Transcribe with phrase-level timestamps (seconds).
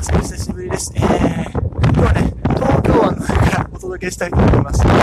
[0.00, 0.90] 皆さんお久しぶりです。
[0.96, 4.82] えー、今日はね、東京湾の方からお届けしたいと思います。
[4.82, 4.98] 本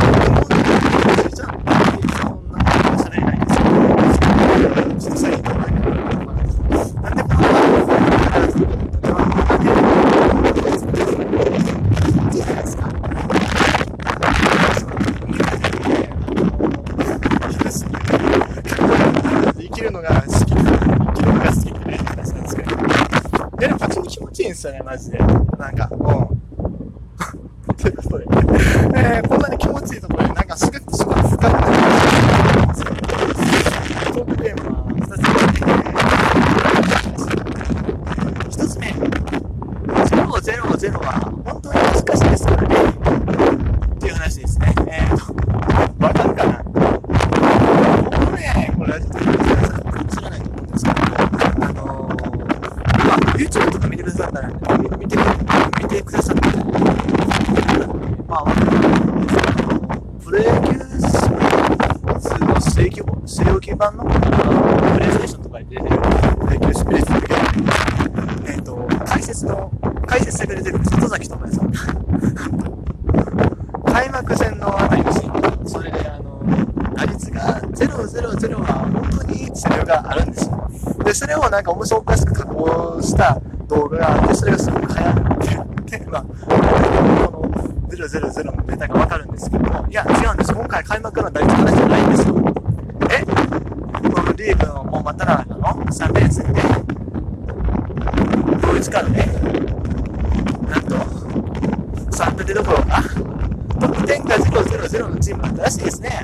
[0.49, 0.63] 当に、
[1.29, 1.53] 実は、
[2.17, 2.65] そんなこ
[2.97, 3.77] と喋れないんですけど、
[4.97, 6.33] ちょっと最近なんでこの
[7.03, 8.65] なんでこのなんでい
[12.27, 12.81] いじゃないですか。
[19.57, 20.63] 生きるのが好き生
[21.13, 22.79] きるのが好きってね話なんですけどい
[23.61, 24.01] やでも普通
[24.57, 25.19] に気持ちいいんですよねマジで。
[25.19, 27.73] なんかもう。
[27.75, 31.49] ということで、えー、こんなに気持ちいいところでなんかすぐすごい深くな
[32.55, 32.85] るんですよ
[34.13, 35.35] トークテーマは2つ目。
[38.49, 38.87] 1つ目
[40.77, 42.75] 000は本当に難しいですからね
[43.95, 44.73] っていう話ですね。
[44.87, 45.33] えーと。
[46.03, 49.19] わかるかな僕ね、これはちょっと
[50.15, 50.97] 知らないと思うんですけど、
[51.65, 52.13] あのー、
[53.05, 53.76] まあ、YouTube
[54.27, 55.17] とから、見て
[55.81, 56.57] 見てくださったら、
[58.27, 59.77] まあ、わかるんですけど、
[60.19, 66.01] プロ野球の正規正規版のあのプレイステーションとかに出てるプロ
[66.45, 67.17] 野球スピリッツの
[68.47, 69.71] えっ、ー、と、解説の、
[70.05, 71.71] 解説してくれてる里崎智也さん。
[73.85, 76.41] 開幕戦のあたりのシーン、それであの、
[76.95, 80.69] 打率が000は本当にいいセリフがあるんですよ。
[81.03, 86.27] で、それをなんか面白おかしく加工した動画があって、それがすごく流行ってで、まあ、こ
[87.31, 87.49] の
[87.91, 90.53] 000のネタがわかるんですけども、いや、違うんです。
[90.53, 92.35] 今回開幕の打率話じゃないんですよ。
[93.09, 93.25] え
[94.09, 96.61] このリーグのもうまたら中の3連戦で、
[98.61, 99.25] ドイツからね、
[100.69, 100.95] なんと、
[102.15, 103.03] 3分でどころか、
[103.79, 106.21] 得点が000のチームだったらしいですね。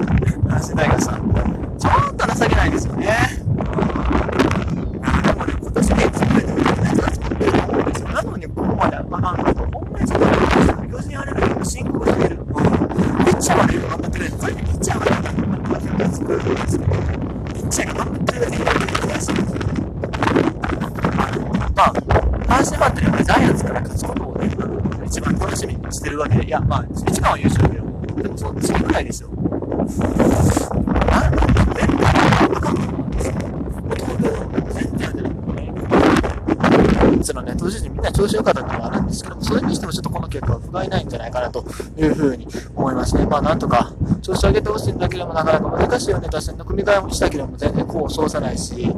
[0.48, 1.34] 阪神大学さん。
[1.78, 3.10] ちょっと情けないですよね。
[5.04, 8.08] あでもね、今年ね、作れてるやつが作ってると思うんですよ。
[8.10, 10.26] なのに、ここまで上がると、ほんまにちょっと、
[10.88, 12.38] 巨人アレルギーの進行してる。
[12.38, 12.44] ピ
[13.32, 14.32] ッチャーまで頑張ってくれる。
[14.38, 15.24] これね、ピッチャーまで頑
[15.64, 16.12] 張ってくれる。
[16.14, 16.92] 作るんですけど、
[17.54, 19.34] ピッチャーが頑張ってるだけで悔しい。
[21.18, 21.42] あの、
[21.74, 24.56] まあ、阪神ファンってやっぱジャイアンツから勝つことをね、
[25.08, 27.84] 一番楽しみにしてるわけで、いや、まあ、一番は優勝だけど、
[28.22, 29.30] でもその次ぐらいですよ。
[29.30, 29.42] なん
[31.74, 31.82] で、
[32.54, 32.84] あかんの
[37.24, 41.66] そのね、投手陣みんな調子良かったってのもあるんですけども、それにしてもちょっとこの結果は不甲斐ないんじゃないかなと
[41.98, 43.26] いうふうに思いますね。
[43.26, 43.93] まあなんとか、
[44.24, 46.30] 調子上げてほしいんだけども、なかなか難しいよね。
[46.32, 48.90] 打線の組み替えもしたけども、全然功を奏さないし、うー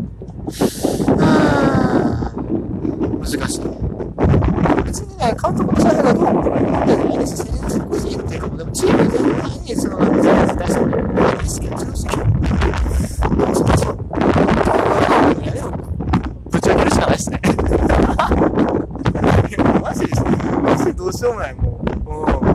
[2.38, 3.36] ん、難しい。
[4.86, 11.00] 別にね、監督の采配がどうこうとか言ってないですし、選手個人っていうかも、でもチーム全体にその、なんか絶対そうない
[11.40, 11.96] ですけど、調子が、
[13.56, 13.98] そうそう、
[15.44, 15.72] やれよ、
[16.52, 17.42] ぶち上げるしかないですね。
[19.50, 20.30] いや、マジですね。
[20.62, 21.72] マジでどうしようもない、も。
[21.72, 21.76] ん。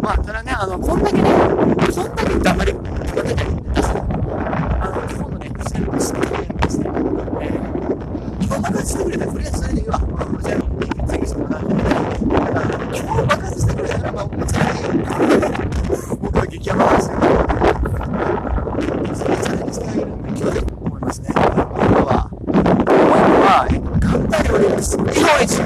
[0.03, 1.29] まあ、ただね、あの、こんだけね、
[1.93, 3.29] そんだけ黙り、黙ってたり
[3.75, 4.01] 出すの。
[4.81, 6.93] あの、日本のね、試合をしてくれまして、えー、
[8.45, 10.01] 今爆発してくれたら、とりあえずそれでいいわ。
[10.43, 10.59] じゃあ、
[11.07, 11.75] 次その感じで。
[12.99, 14.93] 今日爆発してくれたら、まあ、もうそれでいい。
[16.21, 17.17] 僕は激ヤバですよ。
[19.71, 21.29] 使えるんだけどいますね。
[21.31, 21.43] 今
[22.05, 22.93] は、もう一個
[23.47, 25.63] は、えっと、簡単にオリックス、日本一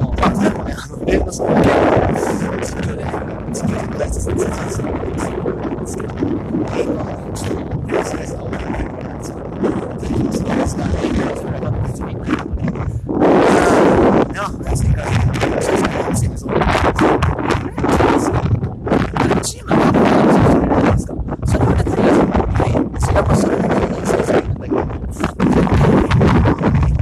[0.00, 1.64] もう、まあ、これもね、あの、例のその、実
[2.78, 3.04] 況で、
[3.52, 6.08] 実況で大切に説明するんですけど、
[6.74, 9.44] え今はね、ちょっと、プレスレスが多いんですけど、
[10.30, 10.98] そうですからね、
[11.36, 12.16] それが別に、い
[14.34, 16.50] や、別にか、そうですね、チームそう
[19.42, 21.10] チームがどうなんですか
[21.46, 22.72] それはね、とりあえず、はい、
[23.14, 24.76] やっぱそれだけでいい選手なんだけど、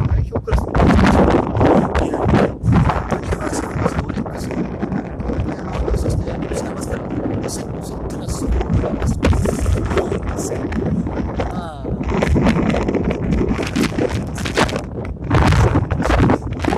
[0.07, 0.69] 代表クラスの
[1.99, 2.15] いや、
[3.29, 3.69] 今、その、
[4.07, 4.43] オリックス、
[6.03, 6.23] そして、
[6.55, 7.01] してますから、
[7.49, 9.19] シンプル、そっちのすごい思います。
[9.19, 9.23] 多
[10.09, 10.59] いんですよ。
[11.39, 11.85] まあ、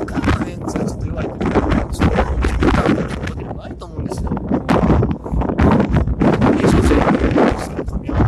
[0.06, 1.54] 他のメンツがちょっと弱いことが、
[1.92, 4.30] そういうことでもないと思うんですよ。
[6.50, 7.00] 優勝する
[7.60, 8.26] その神は、ま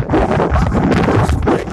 [0.60, 1.64] あ、そこで、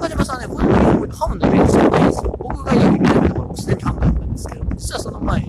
[0.00, 0.66] 中島さんね、これ
[1.12, 2.36] ハムのイベントじゃないんですよ。
[2.38, 5.42] 僕が野球見てるところもすでにハムだったんですけど、実はその前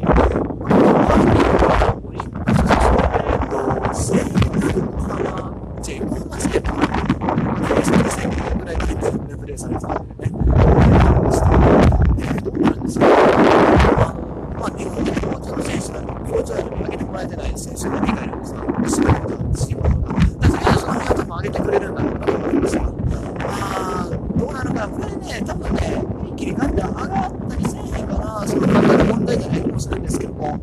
[29.25, 30.59] 問題じゃない気もするんですけども、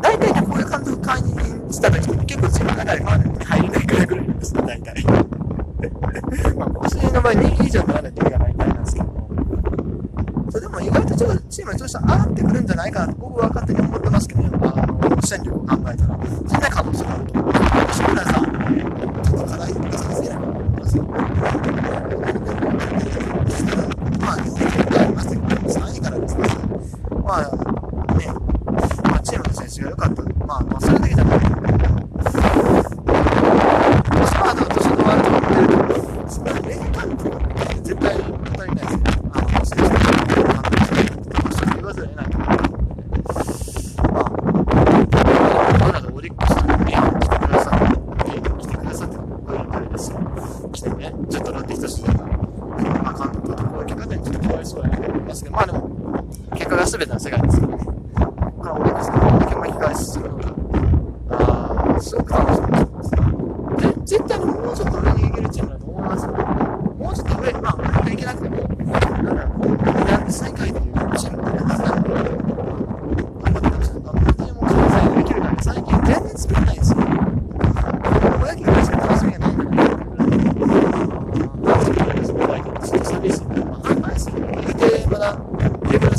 [0.00, 5.04] 大体ね、こういう監督会にした時って結構自分の中でまだ入れないくらいぐらなんですね、大体。
[5.04, 9.28] まあ、今年の場合2位以上にならないといけないみたいなんですけども、
[10.50, 17.52] それでも意外とちょっとチームの調子上がってくるんじゃないかなと僕は勝手に思ってますけど、ね、まあ、あ、戦力を考えたら、全然可能性があると思う。
[17.88, 18.44] 西村さん、
[19.22, 21.33] ちょっと課題がさせないと思いますよ。
[27.34, 27.63] 大呀
[56.64, 57.84] 結果が全ての世界ですからね。
[57.84, 60.54] これオリックスの本拠巻き返するのが、
[61.96, 62.63] あすごく楽しい。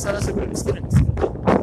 [0.05, 1.54] 探してくれる人なんですけど、ね、